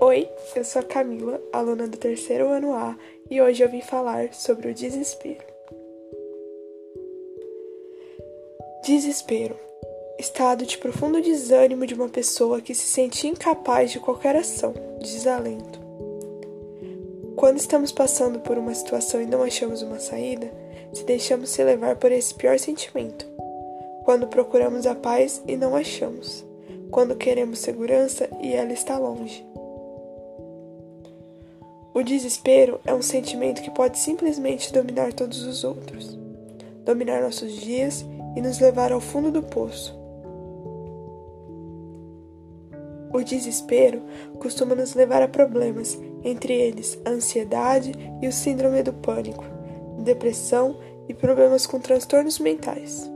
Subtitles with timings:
[0.00, 2.96] Oi, eu sou a Camila, aluna do terceiro ano A,
[3.30, 5.44] e hoje eu vim falar sobre o desespero.
[8.84, 9.68] Desespero
[10.18, 15.78] estado de profundo desânimo de uma pessoa que se sente incapaz de qualquer ação, desalento.
[17.36, 20.52] Quando estamos passando por uma situação e não achamos uma saída,
[20.92, 23.26] se deixamos se levar por esse pior sentimento.
[24.04, 26.44] Quando procuramos a paz e não achamos.
[26.90, 29.46] Quando queremos segurança e ela está longe.
[31.98, 36.16] O desespero é um sentimento que pode simplesmente dominar todos os outros,
[36.84, 39.98] dominar nossos dias e nos levar ao fundo do poço.
[43.12, 44.00] O desespero
[44.38, 47.90] costuma nos levar a problemas, entre eles a ansiedade
[48.22, 49.44] e o síndrome do pânico,
[49.98, 53.10] depressão e problemas com transtornos mentais,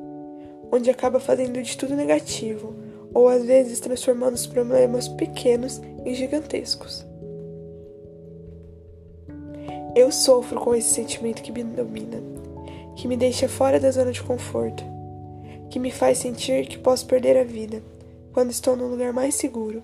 [0.73, 2.75] onde acaba fazendo de tudo negativo,
[3.15, 7.12] ou às vezes transformando os problemas pequenos em gigantescos.
[9.95, 12.17] Eu sofro com esse sentimento que me domina,
[12.97, 14.83] que me deixa fora da zona de conforto,
[15.69, 17.83] que me faz sentir que posso perder a vida
[18.33, 19.83] quando estou num lugar mais seguro,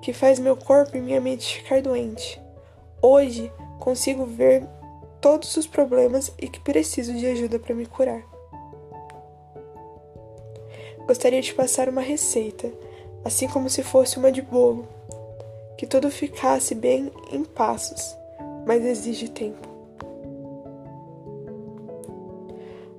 [0.00, 2.40] que faz meu corpo e minha mente ficar doente.
[3.02, 4.66] Hoje consigo ver
[5.20, 8.22] todos os problemas e que preciso de ajuda para me curar.
[11.06, 12.72] Gostaria de passar uma receita,
[13.22, 14.88] assim como se fosse uma de bolo,
[15.76, 18.23] que tudo ficasse bem em passos
[18.66, 19.68] mas exige tempo.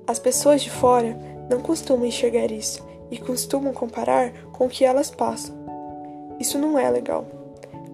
[0.06, 1.18] As pessoas de fora
[1.50, 5.54] não costumam enxergar isso e costumam comparar com o que elas passam.
[6.38, 7.26] Isso não é legal.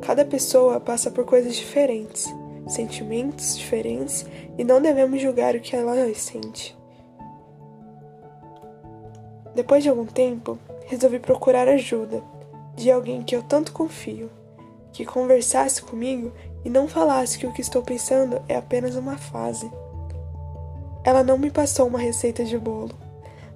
[0.01, 2.27] Cada pessoa passa por coisas diferentes,
[2.67, 4.27] sentimentos diferentes
[4.59, 6.77] e não devemos julgar o que ela sente.
[9.55, 12.23] Depois de algum tempo, resolvi procurar ajuda
[12.75, 14.31] de alguém que eu tanto confio,
[14.93, 16.33] que conversasse comigo
[16.65, 19.71] e não falasse que o que estou pensando é apenas uma fase.
[21.05, 22.95] Ela não me passou uma receita de bolo,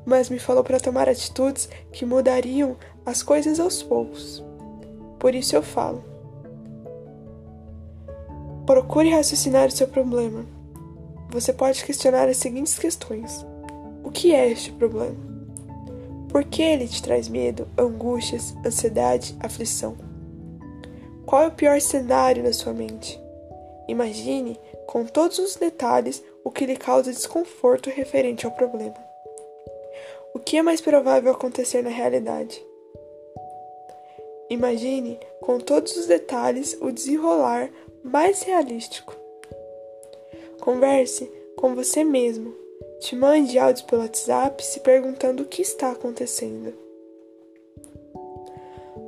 [0.05, 4.43] mas me falou para tomar atitudes que mudariam as coisas aos poucos.
[5.19, 6.05] Por isso eu falo.
[8.67, 10.45] Procure raciocinar o seu problema.
[11.31, 13.47] Você pode questionar as seguintes questões:
[14.03, 15.17] O que é este problema?
[16.29, 20.06] Por que ele te traz medo, angústias, ansiedade, aflição?
[21.27, 23.21] Qual é o pior cenário na sua mente?
[23.89, 28.95] Imagine com todos os detalhes o que lhe causa desconforto referente ao problema.
[30.33, 32.65] O que é mais provável acontecer na realidade?
[34.49, 37.71] Imagine com todos os detalhes o desenrolar
[38.05, 39.17] mais realístico.
[40.61, 41.25] Converse
[41.57, 42.55] com você mesmo.
[43.01, 46.86] Te mande áudios pelo WhatsApp se perguntando o que está acontecendo.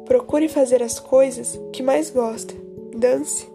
[0.09, 2.55] Procure fazer as coisas que mais gosta.
[2.97, 3.47] Dance.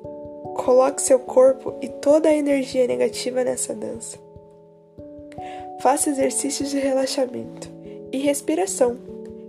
[0.55, 4.19] Coloque seu corpo e toda a energia negativa nessa dança.
[5.79, 7.67] Faça exercícios de relaxamento
[8.11, 8.97] e respiração.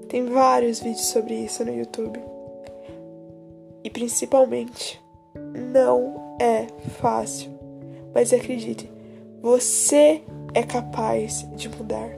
[0.09, 2.19] Tem vários vídeos sobre isso no YouTube.
[3.85, 4.99] E principalmente,
[5.73, 6.67] não é
[6.99, 7.51] fácil.
[8.15, 8.91] Mas acredite,
[9.43, 10.23] você
[10.55, 12.09] é capaz de mudar.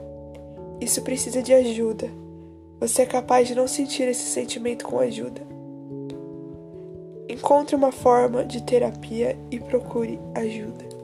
[0.79, 2.09] Isso precisa de ajuda
[2.79, 5.41] você é capaz de não sentir esse sentimento com ajuda.
[7.29, 10.96] Encontre uma forma de terapia e procure ajuda.